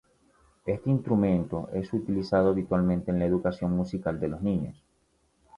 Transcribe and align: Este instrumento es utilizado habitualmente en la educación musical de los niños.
Este 0.65 0.89
instrumento 0.89 1.69
es 1.73 1.93
utilizado 1.93 2.49
habitualmente 2.49 3.11
en 3.11 3.19
la 3.19 3.25
educación 3.25 3.73
musical 3.77 4.19
de 4.19 4.29
los 4.29 4.41
niños. 4.41 4.83